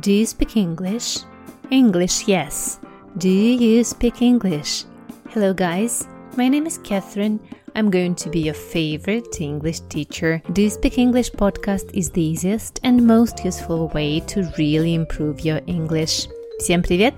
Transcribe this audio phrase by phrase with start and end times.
[0.00, 1.18] Do you speak English?
[1.70, 2.78] English, yes.
[3.18, 4.84] Do you speak English?
[5.30, 6.06] Hello, guys.
[6.36, 7.38] My name is Catherine.
[7.76, 10.42] I'm going to be your favorite English teacher.
[10.52, 15.40] Do you speak English podcast is the easiest and most useful way to really improve
[15.40, 16.28] your English.
[16.58, 17.14] Всем привет!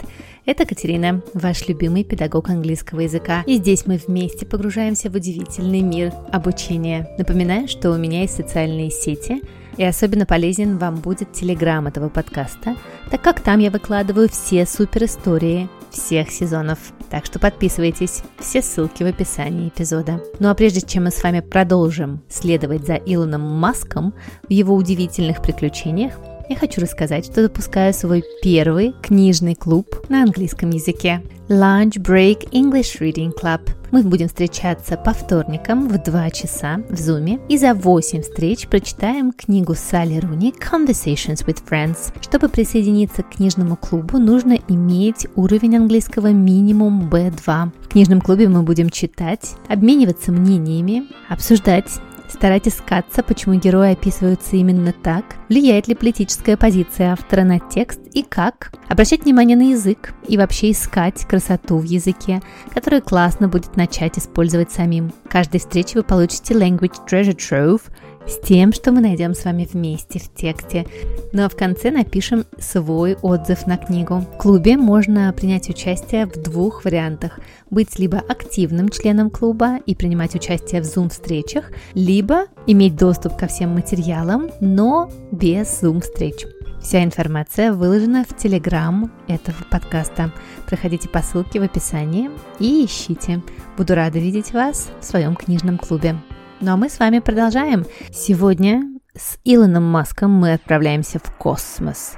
[0.47, 3.43] Это Катерина, ваш любимый педагог английского языка.
[3.47, 7.09] И здесь мы вместе погружаемся в удивительный мир обучения.
[7.19, 9.43] Напоминаю, что у меня есть социальные сети,
[9.78, 12.76] и особенно полезен вам будет телеграм этого подкаста,
[13.10, 16.80] так как там я выкладываю все супер истории всех сезонов.
[17.10, 20.22] Так что подписывайтесь, все ссылки в описании эпизода.
[20.40, 24.14] Ну а прежде чем мы с вами продолжим следовать за Илоном Маском
[24.48, 26.14] в его удивительных приключениях,
[26.52, 31.22] я хочу рассказать, что запускаю свой первый книжный клуб на английском языке.
[31.48, 33.62] Lunch Break English Reading Club.
[33.92, 39.32] Мы будем встречаться по вторникам в 2 часа в Зуме и за 8 встреч прочитаем
[39.32, 42.14] книгу Салли Руни Conversations with Friends.
[42.22, 47.72] Чтобы присоединиться к книжному клубу, нужно иметь уровень английского минимум B2.
[47.82, 51.92] В книжном клубе мы будем читать, обмениваться мнениями, обсуждать
[52.32, 58.24] Старайтесь искаться, почему герои описываются именно так, влияет ли политическая позиция автора на текст и
[58.24, 62.42] как, обращать внимание на язык и вообще искать красоту в языке,
[62.74, 65.12] которую классно будет начать использовать самим.
[65.26, 67.82] В каждой встрече вы получите Language Treasure Trove–
[68.28, 70.86] с тем, что мы найдем с вами вместе в тексте.
[71.34, 74.20] Ну а в конце напишем свой отзыв на книгу.
[74.20, 77.40] В клубе можно принять участие в двух вариантах.
[77.70, 83.74] Быть либо активным членом клуба и принимать участие в Zoom-встречах, либо иметь доступ ко всем
[83.74, 86.46] материалам, но без Zoom-встреч.
[86.82, 90.34] Вся информация выложена в Телеграм этого подкаста.
[90.68, 93.42] Проходите по ссылке в описании и ищите.
[93.78, 96.16] Буду рада видеть вас в своем книжном клубе.
[96.62, 97.88] Ну а мы с вами продолжаем.
[98.14, 98.84] Сегодня
[99.16, 102.14] с Илоном Маском мы отправляемся в космос.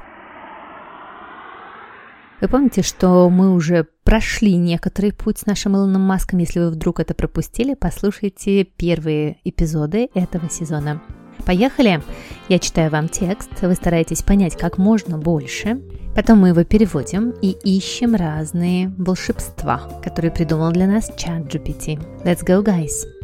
[2.41, 6.39] Вы помните, что мы уже прошли некоторый путь с нашим Илоном Маском.
[6.39, 11.01] Если вы вдруг это пропустили, послушайте первые эпизоды этого сезона.
[11.45, 12.01] Поехали!
[12.49, 15.81] Я читаю вам текст, вы стараетесь понять как можно больше.
[16.15, 21.97] Потом мы его переводим и ищем разные волшебства, которые придумал для нас чат GPT.
[22.25, 23.22] Let's go, guys!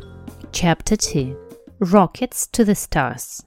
[0.51, 1.37] Chapter 2
[1.79, 3.43] Rockets to the Stars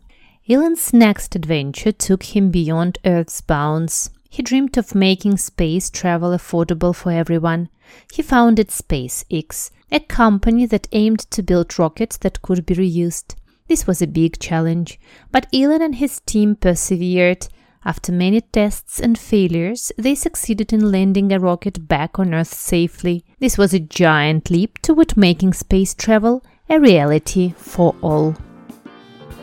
[0.49, 4.11] Elon's next adventure took him beyond Earth's bounds.
[4.31, 7.69] He dreamed of making space travel affordable for everyone.
[8.13, 13.35] He founded SpaceX, a company that aimed to build rockets that could be reused.
[13.69, 14.99] This was a big challenge,
[15.31, 17.49] but Elon and his team persevered.
[17.85, 23.25] After many tests and failures, they succeeded in landing a rocket back on Earth safely.
[23.41, 28.35] This was a giant leap toward making space travel a reality for all.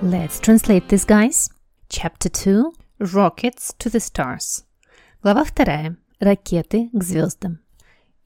[0.01, 1.51] Let's translate this, guys.
[1.88, 2.73] Chapter 2
[3.13, 4.63] Rockets to the Stars.
[5.22, 5.95] Глава 2.
[6.19, 7.59] Ракеты к звездам.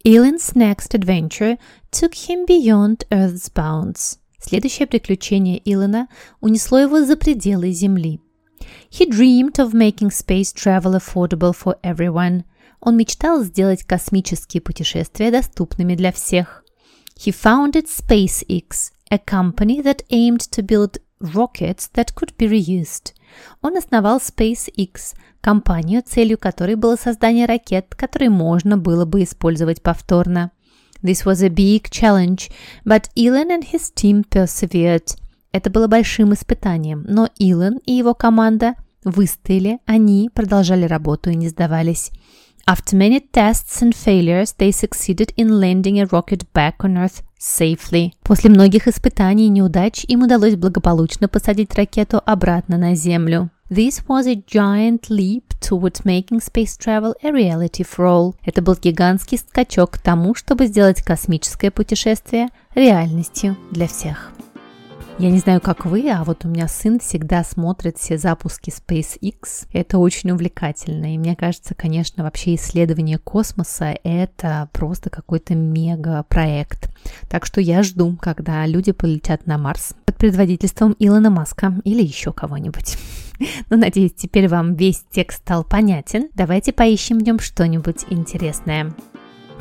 [0.06, 1.58] Elon's next adventure
[1.92, 4.19] took him beyond Earth's bounds.
[4.40, 6.08] Следующее приключение Илона
[6.40, 8.22] унесло его за пределы Земли.
[8.90, 12.46] He dreamed of making space travel affordable for everyone.
[12.80, 16.62] Он мечтал сделать космические путешествия доступными для всех.
[17.16, 23.13] He founded SpaceX, a company that aimed to build rockets that could be reused.
[23.62, 30.51] Он основал SpaceX, компанию, целью которой было создание ракет, которые можно было бы использовать повторно.
[31.01, 32.51] This was a big challenge,
[32.85, 35.18] but Elon and his team persevered.
[35.51, 41.50] Это было большим испытанием, но Илон и его команда выстояли, они продолжали работу и не
[41.50, 42.12] сдавались.
[42.66, 48.13] After many tests and failures, they succeeded in landing a rocket back on Earth safely.
[48.24, 53.50] После многих испытаний и неудач им удалось благополучно посадить ракету обратно на Землю.
[53.69, 58.35] This was a giant leap towards making space travel a reality for all.
[58.46, 64.31] Это был гигантский скачок к тому, чтобы сделать космическое путешествие реальностью для всех.
[65.19, 69.68] Я не знаю, как вы, а вот у меня сын всегда смотрит все запуски SpaceX.
[69.72, 71.13] Это очень увлекательно.
[71.13, 76.89] И мне кажется, конечно, вообще исследование космоса– это просто какой-то мега-проект.
[77.30, 82.31] Так что я жду, когда люди полетят на Марс под предводительством Илона Маска или еще
[82.33, 82.98] кого-нибудь.
[83.69, 86.30] Ну, надеюсь, теперь вам весь текст стал понятен.
[86.36, 88.94] Давайте поищем в нем что-нибудь интересное.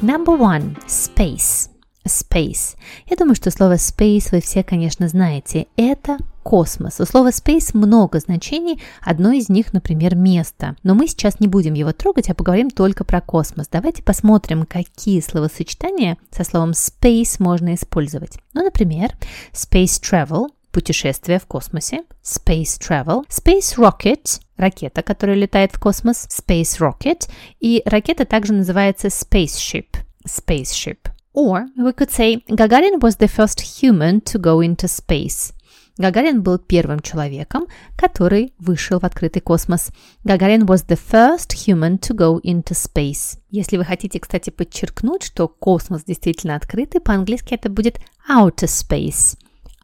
[0.03, 0.77] Number one.
[0.87, 1.72] Space.
[2.07, 2.77] Space.
[3.07, 5.67] Я думаю, что слово space вы все, конечно, знаете.
[5.77, 7.01] Это космос.
[7.01, 10.77] У слова space много значений, одно из них, например, место.
[10.83, 13.69] Но мы сейчас не будем его трогать, а поговорим только про космос.
[13.71, 18.39] Давайте посмотрим, какие словосочетания со словом space можно использовать.
[18.53, 19.13] Ну, например,
[19.53, 26.81] space travel– путешествие в космосе, space travel, space rocket, ракета, которая летает в космос, space
[26.81, 27.29] rocket,
[27.61, 29.89] и ракета также называется spaceship,
[30.27, 30.99] spaceship.
[31.35, 35.53] Or we could say Gagarin was the first human to go into space.
[35.99, 39.91] Гагарин был первым человеком, который вышел в открытый космос.
[40.25, 43.39] Гагарин was the first human to go into space.
[43.51, 49.37] Если вы хотите, кстати, подчеркнуть, что космос действительно открытый, по-английски это будет outer space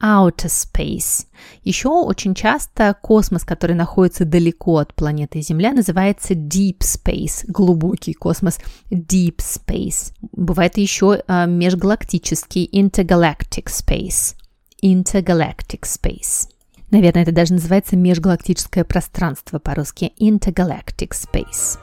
[0.03, 1.27] outer space.
[1.63, 8.59] Еще очень часто космос, который находится далеко от планеты Земля, называется deep space, глубокий космос,
[8.91, 10.13] deep space.
[10.33, 14.35] Бывает еще э, межгалактический intergalactic space,
[14.83, 16.49] intergalactic space.
[16.91, 21.79] Наверное, это даже называется межгалактическое пространство по-русски, intergalactic space.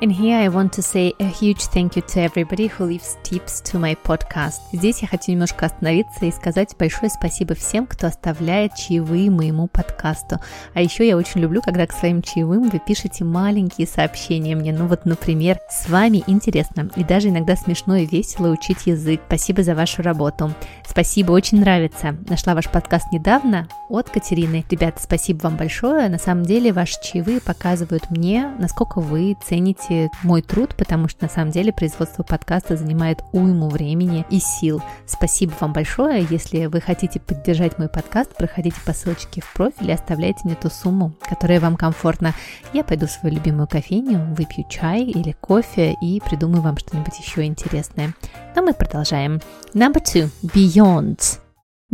[0.00, 3.60] And here I want to say a huge thank you to everybody who leaves tips
[3.62, 4.60] to my podcast.
[4.72, 10.38] Здесь я хочу немножко остановиться и сказать большое спасибо всем, кто оставляет чаевые моему подкасту.
[10.72, 14.72] А еще я очень люблю, когда к своим чаевым вы пишете маленькие сообщения мне.
[14.72, 19.20] Ну вот, например, с вами интересно и даже иногда смешно и весело учить язык.
[19.26, 20.54] Спасибо за вашу работу.
[20.86, 22.16] Спасибо, очень нравится.
[22.28, 24.64] Нашла ваш подкаст недавно от Катерины.
[24.70, 26.08] Ребята, спасибо вам большое.
[26.08, 31.24] На самом деле ваши чаевые показывают мне, насколько вы цените цените мой труд, потому что
[31.24, 34.82] на самом деле производство подкаста занимает уйму времени и сил.
[35.06, 36.26] Спасибо вам большое.
[36.30, 40.68] Если вы хотите поддержать мой подкаст, проходите по ссылочке в профиль и оставляйте мне ту
[40.70, 42.34] сумму, которая вам комфортна.
[42.72, 47.44] Я пойду в свою любимую кофейню, выпью чай или кофе и придумаю вам что-нибудь еще
[47.44, 48.14] интересное.
[48.54, 49.40] Но мы продолжаем.
[49.74, 50.30] Number two.
[50.42, 51.40] Beyond.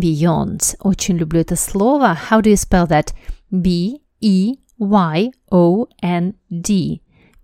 [0.00, 0.76] Beyond.
[0.80, 2.18] Очень люблю это слово.
[2.30, 3.14] How do you spell that?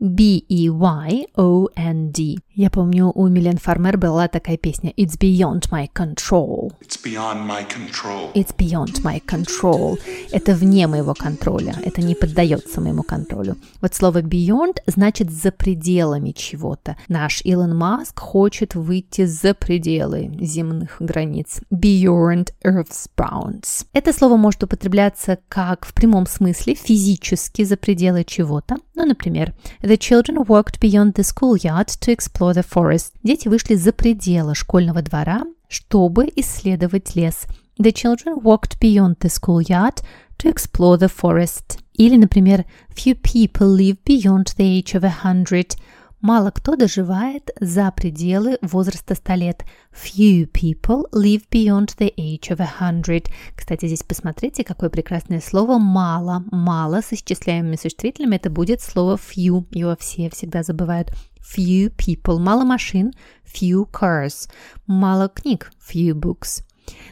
[0.00, 2.38] B E Y O N D.
[2.61, 6.71] Я помню, у Милен Фармер была такая песня «It's beyond my control».
[6.83, 8.31] It's beyond my control.
[8.35, 9.99] It's beyond my control.
[10.31, 11.75] Это вне моего контроля.
[11.83, 13.57] Это не поддается моему контролю.
[13.81, 16.99] Вот слово beyond значит за пределами чего-то.
[17.09, 21.62] Наш Илон Маск хочет выйти за пределы земных границ.
[21.73, 23.87] Beyond Earth's bounds.
[23.95, 28.77] Это слово может употребляться как в прямом смысле, физически за пределы чего-то.
[28.95, 33.12] Ну, например, The children walked beyond the schoolyard to explore explore the forest.
[33.23, 37.47] Дети вышли за пределы школьного двора, чтобы исследовать лес.
[37.79, 40.02] The children walked beyond the schoolyard
[40.38, 41.79] to explore the forest.
[41.94, 42.64] Или, например,
[42.94, 45.76] few people live beyond the age of a hundred.
[46.21, 49.65] Мало кто доживает за пределы возраста 100 лет.
[49.91, 53.29] Few people live beyond the age of a hundred.
[53.57, 56.45] Кстати, здесь посмотрите, какое прекрасное слово «мало».
[56.51, 59.67] «Мало» с исчисляемыми существительными это будет слово few.
[59.71, 61.11] Его все всегда забывают.
[61.41, 62.39] Few people.
[62.39, 63.13] Мало машин.
[63.47, 64.51] Few cars.
[64.87, 65.73] Мало книг.
[65.91, 66.63] Few books.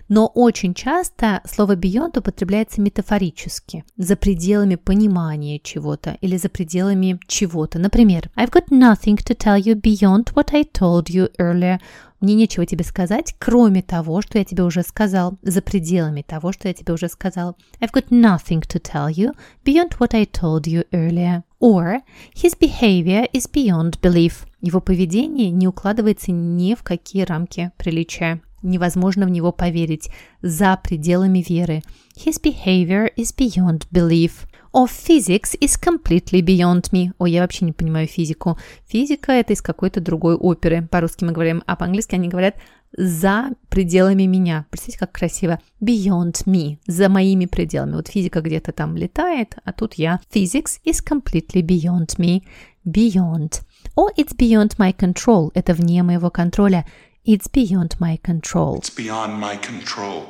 [0.08, 7.78] Но очень часто слово beyond употребляется метафорически, за пределами понимания чего-то или за пределами чего-то.
[7.78, 11.78] Например, I've got nothing to tell you beyond what I told you earlier.
[12.20, 16.66] Мне нечего тебе сказать, кроме того, что я тебе уже сказал, за пределами того, что
[16.66, 17.56] я тебе уже сказал.
[17.80, 19.32] I've got nothing to tell you
[19.64, 21.44] beyond what I told you earlier.
[21.60, 22.00] Or
[22.34, 24.46] his behavior is beyond belief.
[24.60, 28.40] Его поведение не укладывается ни в какие рамки приличия.
[28.62, 30.10] Невозможно в него поверить
[30.42, 31.82] за пределами веры.
[32.16, 34.46] His behavior is beyond belief.
[34.72, 37.12] Or physics is completely beyond me.
[37.18, 38.58] О, я вообще не понимаю физику.
[38.86, 40.86] Физика это из какой-то другой оперы.
[40.90, 42.56] По-русски мы говорим, а по-английски они говорят
[42.96, 44.66] за пределами меня.
[44.70, 45.58] Представьте, как красиво.
[45.82, 46.78] Beyond me.
[46.86, 47.96] За моими пределами.
[47.96, 50.20] Вот физика где-то там летает, а тут я.
[50.32, 52.42] Physics is completely beyond me.
[52.84, 53.62] Beyond.
[53.96, 55.50] Or it's beyond my control.
[55.54, 56.86] Это вне моего контроля.
[57.30, 58.78] It's beyond my control.
[58.78, 60.24] It's beyond my control.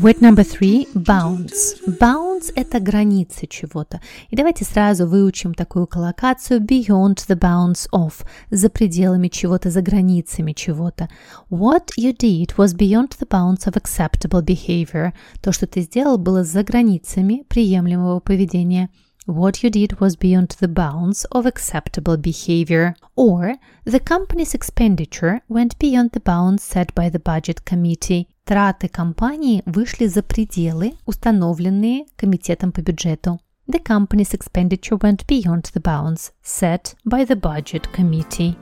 [0.00, 1.80] Word number three– bounds.
[2.00, 4.00] Bounds– это границы чего-то.
[4.30, 10.52] И давайте сразу выучим такую коллокацию beyond the bounds of– за пределами чего-то, за границами
[10.52, 11.08] чего-то.
[11.48, 15.12] What you did was beyond the bounds of acceptable behavior.
[15.40, 18.90] То, что ты сделал, было за границами приемлемого поведения–
[19.27, 25.77] what you did was beyond the bounds of acceptable behavior, or the company's expenditure went
[25.79, 28.27] beyond the bounds set by the budget committee.
[28.45, 33.41] Траты компании вышли за пределы, установленные комитетом по бюджету.
[33.67, 38.55] The company's expenditure went beyond the bounds set by the budget committee.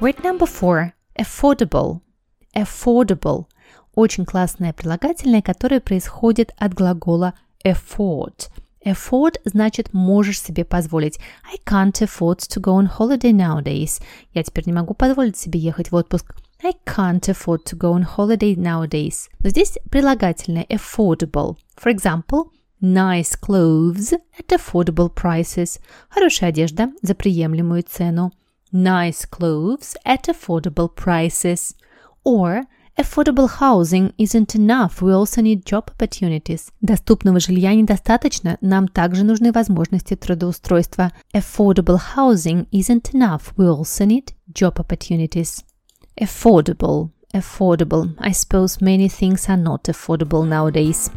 [0.00, 0.94] Word number four.
[1.18, 2.00] Affordable.
[2.54, 3.44] Affordable.
[3.94, 11.19] Очень классное прилагательное, которое происходит от глагола afford – Afford значит можешь себе позволить.
[11.51, 14.01] I can't afford to go on holiday nowadays.
[14.33, 16.35] Я теперь не могу позволить себе ехать в отпуск.
[16.63, 19.29] I can't afford to go on holiday nowadays.
[19.39, 21.57] Но здесь прилагательное affordable.
[21.77, 25.79] For example, nice clothes at affordable prices.
[26.09, 28.31] Хорошая одежда за приемлемую цену.
[28.71, 31.75] Nice clothes at affordable prices.
[32.25, 32.63] Or
[32.98, 36.72] Affordable housing isn't enough, we also need job opportunities.
[36.82, 41.12] Доступного жилья недостаточно, нам также нужны возможности трудоустройства.
[41.32, 45.62] Affordable housing isn't enough, we also need job opportunities.
[46.20, 48.16] Affordable, affordable.
[48.18, 51.12] I suppose many things are not affordable nowadays.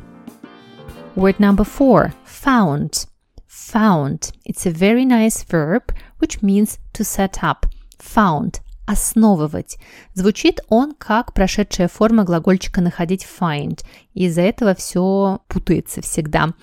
[1.15, 3.07] Word number four, found.
[3.47, 4.31] Found.
[4.45, 7.65] It's a very nice verb which means to set up.
[7.97, 9.78] Found основывать.
[10.14, 13.80] Звучит он как прошедшая форма глагольчика находить find.
[14.14, 16.54] Из-за этого все путается всегда.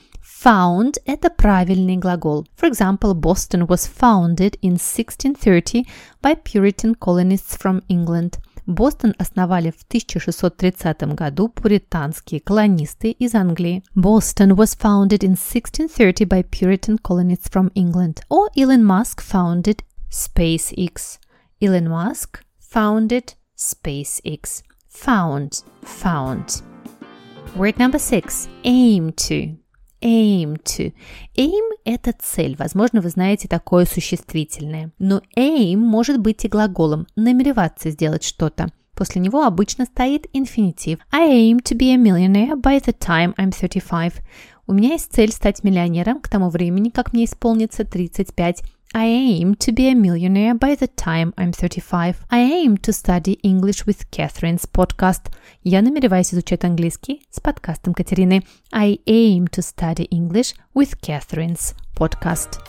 [0.43, 2.45] Found– это правильный глагол.
[2.59, 5.87] For example, Boston was founded in 1630
[6.21, 8.39] by Puritan colonists from England.
[8.65, 13.83] Бостон основали в 1630 году пуританские колонисты из Англии.
[13.95, 18.21] Boston was founded in 1630 by Puritan colonists from England.
[18.29, 21.19] Or Elon Musk founded SpaceX.
[21.63, 24.63] Elon Musk founded SpaceX.
[24.89, 26.61] Found, found.
[27.55, 28.49] Word number six.
[28.65, 29.55] Aim to.
[30.01, 30.91] Aim to.
[31.37, 32.57] Aim– это цель.
[32.59, 34.91] Возможно, вы знаете такое существительное.
[34.99, 38.67] Но aim может быть и глаголом намереваться сделать что-то.
[38.93, 40.99] После него обычно стоит инфинитив.
[41.13, 44.15] I aim to be a millionaire by the time I'm 35.
[44.67, 48.63] У меня есть цель стать миллионером к тому времени, как мне исполнится 35.
[48.94, 52.24] I aim to be a millionaire by the time I'm 35.
[52.30, 55.30] I aim to study English with Catherine's podcast.
[55.62, 58.44] Я намереваюсь изучать английский с подкастом Катерины.
[58.72, 62.60] I aim to study English with Catherine's podcast.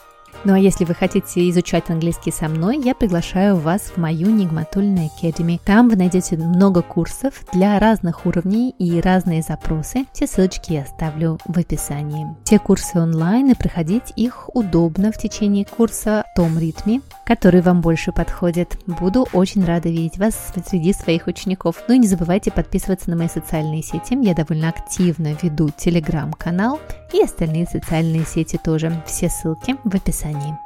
[0.44, 5.08] Ну а если вы хотите изучать английский со мной, я приглашаю вас в мою Нигматульную
[5.08, 5.60] Academy.
[5.64, 10.04] Там вы найдете много курсов для разных уровней и разные запросы.
[10.12, 12.26] Все ссылочки я оставлю в описании.
[12.44, 17.80] Все курсы онлайн и проходить их удобно в течение курса в том ритме, который вам
[17.80, 18.76] больше подходит.
[18.86, 21.82] Буду очень рада видеть вас среди своих учеников.
[21.88, 24.18] Ну и не забывайте подписываться на мои социальные сети.
[24.20, 26.80] Я довольно активно веду телеграм-канал
[27.14, 29.02] и остальные социальные сети тоже.
[29.06, 30.59] Все ссылки в описании.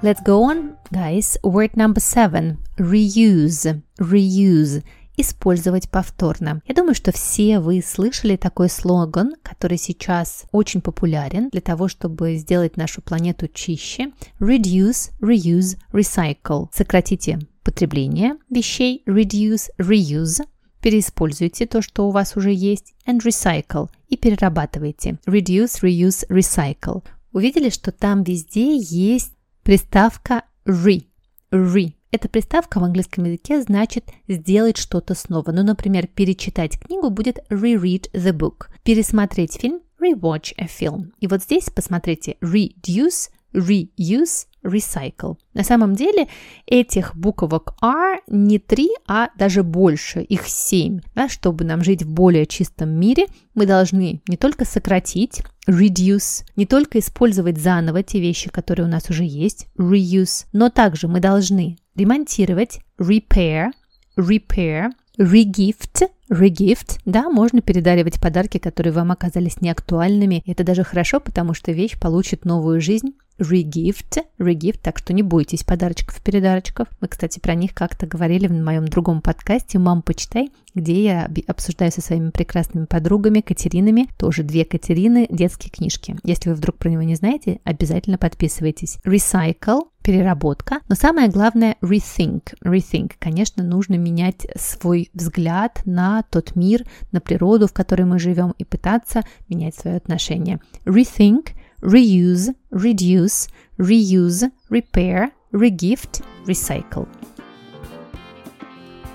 [0.00, 1.40] Let's go on, guys.
[1.42, 2.58] Word number seven.
[2.78, 3.82] Reuse.
[3.98, 4.84] Reuse.
[5.16, 6.62] Использовать повторно.
[6.68, 12.36] Я думаю, что все вы слышали такой слоган, который сейчас очень популярен для того, чтобы
[12.36, 14.12] сделать нашу планету чище.
[14.38, 16.68] Reduce, reuse, recycle.
[16.72, 19.02] Сократите потребление вещей.
[19.08, 20.44] Reduce, reuse
[20.80, 25.18] переиспользуйте то, что у вас уже есть, and recycle и перерабатывайте.
[25.26, 27.04] Reduce, reuse, recycle.
[27.32, 29.32] Увидели, что там везде есть
[29.62, 31.04] приставка re.
[31.50, 31.92] Re.
[32.10, 35.52] Эта приставка в английском языке значит сделать что-то снова.
[35.52, 38.68] Ну, например, перечитать книгу будет reread the book.
[38.82, 41.12] Пересмотреть фильм rewatch a film.
[41.20, 45.36] И вот здесь посмотрите reduce, reuse, recycle.
[45.54, 46.28] На самом деле
[46.66, 51.00] этих буквок R не три, а даже больше, их семь.
[51.14, 56.66] Да, чтобы нам жить в более чистом мире, мы должны не только сократить, reduce, не
[56.66, 61.78] только использовать заново те вещи, которые у нас уже есть, reuse, но также мы должны
[61.94, 63.70] ремонтировать, repair,
[64.16, 70.42] repair, regift, regift, да, можно передаривать подарки, которые вам оказались неактуальными.
[70.46, 75.64] Это даже хорошо, потому что вещь получит новую жизнь regift, regift, так что не бойтесь
[75.64, 76.88] подарочков-передарочков.
[77.00, 81.90] Мы, кстати, про них как-то говорили в моем другом подкасте «Мам, почитай», где я обсуждаю
[81.90, 86.16] со своими прекрасными подругами Катеринами, тоже две Катерины, детские книжки.
[86.22, 88.98] Если вы вдруг про него не знаете, обязательно подписывайтесь.
[89.04, 92.54] Recycle, переработка, но самое главное rethink.
[92.64, 98.54] Rethink, конечно, нужно менять свой взгляд на тот мир, на природу, в которой мы живем,
[98.56, 100.60] и пытаться менять свое отношение.
[100.84, 101.50] Rethink–
[101.80, 107.08] reuse, reduce, reuse, repair, regift, recycle.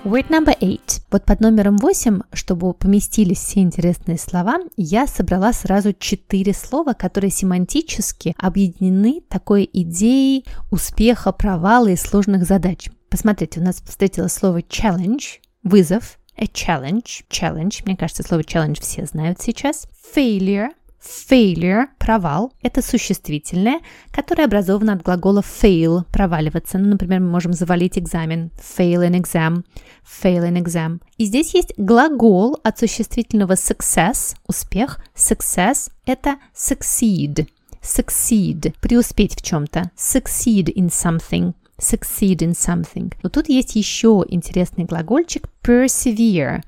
[0.04, 1.00] Word number eight.
[1.10, 7.30] Вот под номером 8, чтобы поместились все интересные слова, я собрала сразу четыре слова, которые
[7.30, 12.90] семантически объединены такой идеей успеха, провала и сложных задач.
[13.08, 19.06] Посмотрите, у нас встретилось слово challenge, вызов, a challenge, challenge, мне кажется, слово challenge все
[19.06, 20.68] знают сейчас, failure,
[21.04, 23.80] Failure– провал– это существительное,
[24.10, 26.78] которое образовано от глагола fail– проваливаться.
[26.78, 29.64] Ну, например, мы можем завалить экзамен– fail an exam,
[30.02, 31.00] fail an exam.
[31.18, 35.00] И здесь есть глагол от существительного success– успех.
[35.14, 37.48] Success– это succeed,
[37.82, 43.12] succeed– преуспеть в чем-то, succeed in something– succeed in something.
[43.22, 46.62] Но тут есть еще интересный глагольчик persevere.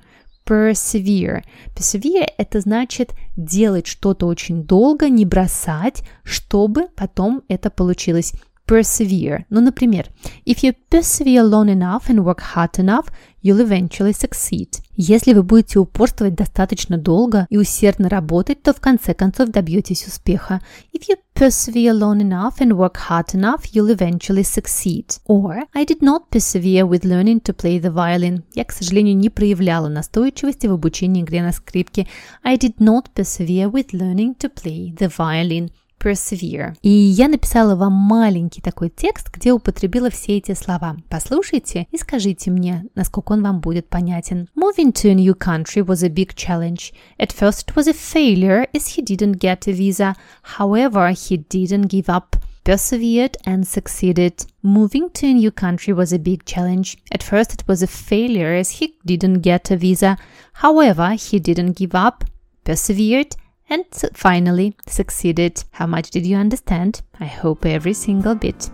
[0.47, 1.43] Persevere.
[1.75, 8.33] Persevere– это значит делать что-то очень долго, не бросать, чтобы потом это получилось
[8.66, 9.44] persevere.
[9.50, 10.06] Ну, например,
[10.46, 13.06] if you persevere long enough and work hard enough,
[13.42, 14.80] you'll eventually succeed.
[14.94, 20.60] Если вы будете упорствовать достаточно долго и усердно работать, то в конце концов добьетесь успеха.
[20.94, 25.18] If you persevere long enough and work hard enough, you'll eventually succeed.
[25.26, 28.42] Or, I did not persevere with learning to play the violin.
[28.54, 32.06] Я, к сожалению, не проявляла настойчивости в обучении игре на скрипке.
[32.44, 36.75] I did not persevere with learning to play the violin Persevere.
[36.81, 40.97] И я написала вам маленький такой текст, где употребила все эти слова.
[41.09, 44.49] Послушайте и скажите мне, насколько он вам будет понятен.
[44.55, 46.93] Moving to a new country was a big challenge.
[47.17, 50.15] At first it was a failure as he didn't get a visa.
[50.57, 52.35] However, he didn't give up
[52.67, 54.45] persevered and succeeded.
[54.61, 56.97] Moving to a new country was a big challenge.
[57.13, 60.17] At first, it was a failure as he didn't get a visa.
[60.51, 62.25] However, he didn't give up,
[62.65, 63.37] persevered,
[63.68, 65.64] and finally succeeded.
[65.72, 67.02] How much did you understand?
[67.20, 68.70] I hope every single bit.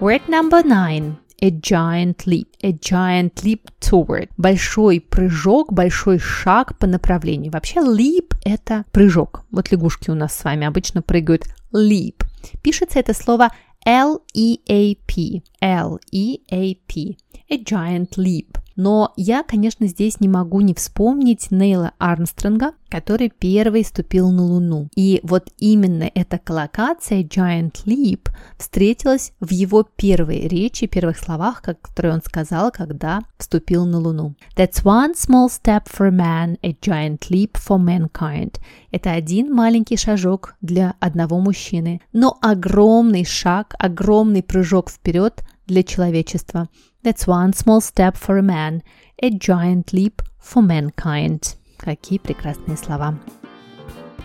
[0.00, 1.16] Word number nine.
[1.40, 2.48] A giant leap.
[2.62, 4.28] A giant leap toward.
[4.36, 7.50] Большой прыжок, большой шаг по направлению.
[7.50, 9.44] Вообще leap – это прыжок.
[9.50, 12.24] Вот лягушки у нас с вами обычно прыгают leap.
[12.62, 13.50] Пишется это слово
[13.84, 15.42] L-E-A-P.
[15.60, 17.16] L-E-A-P.
[17.48, 18.58] A giant leap.
[18.77, 24.87] Но я, конечно, здесь не могу не вспомнить Нейла Армстронга, который первый ступил на Луну.
[24.95, 32.13] И вот именно эта коллокация Giant Leap встретилась в его первой речи, первых словах, которые
[32.13, 34.35] он сказал, когда вступил на Луну.
[34.55, 38.57] That's one small step for man, a giant leap for mankind.
[38.91, 46.68] Это один маленький шажок для одного мужчины, но огромный шаг, огромный прыжок вперед для человечества.
[47.02, 48.82] That's one small step for a man,
[49.22, 51.56] a giant leap for mankind.
[51.78, 53.18] Какие прекрасные слова.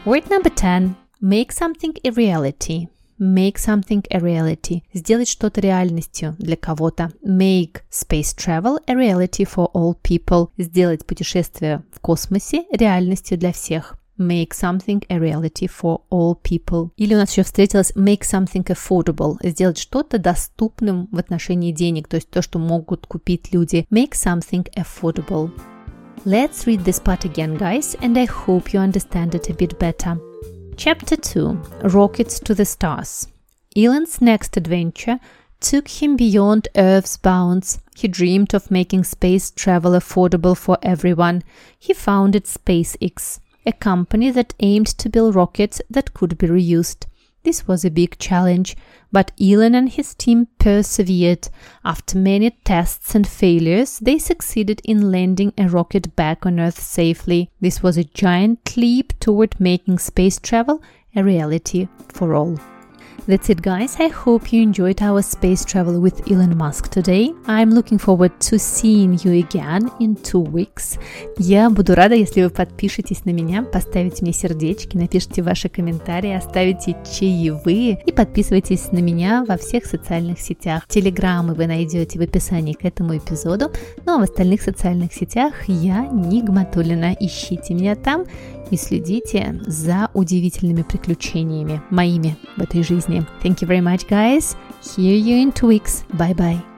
[0.05, 0.95] Word number 10.
[1.21, 2.87] Make something a reality.
[3.19, 4.83] Make something a reality.
[4.93, 7.11] Сделать что-то реальностью для кого-то.
[7.25, 10.49] Make space travel a reality for all people.
[10.57, 16.91] Сделать путешествие в космосе реальностью для всех make something a reality for all people.
[16.97, 22.15] Или у нас еще встретилось make something affordable, сделать что-то доступным в отношении денег, то
[22.15, 23.87] есть то, что могут купить люди.
[23.91, 25.51] Make something affordable.
[26.25, 30.19] Let's read this part again, guys, and I hope you understand it a bit better.
[30.75, 33.27] Chapter 2 Rockets to the Stars.
[33.75, 35.19] Elon's next adventure
[35.59, 37.79] took him beyond Earth's bounds.
[37.95, 41.43] He dreamed of making space travel affordable for everyone.
[41.79, 47.06] He founded SpaceX a company that aimed to build rockets that could be reused.
[47.44, 48.76] This was a big challenge,
[49.10, 51.48] but Elon and his team persevered.
[51.84, 57.50] After many tests and failures, they succeeded in landing a rocket back on Earth safely.
[57.60, 60.80] This was a giant leap toward making space travel
[61.16, 62.58] a reality for all.
[63.28, 63.94] That's it, guys.
[64.00, 67.32] I hope you enjoyed our space travel with Elon Musk today.
[67.46, 70.98] I'm looking forward to seeing you again in two weeks.
[71.38, 76.96] Я буду рада, если вы подпишетесь на меня, поставите мне сердечки, напишите ваши комментарии, оставите
[77.04, 80.88] чаевые и подписывайтесь на меня во всех социальных сетях.
[80.88, 83.70] Телеграммы вы найдете в описании к этому эпизоду,
[84.04, 87.16] ну а в остальных социальных сетях я Нигматулина.
[87.20, 88.24] Ищите меня там
[88.72, 93.24] и следите за удивительными приключениями моими в этой жизни.
[93.42, 94.56] Thank you very much, guys.
[94.82, 96.04] Hear you in two weeks.
[96.18, 96.71] Bye bye.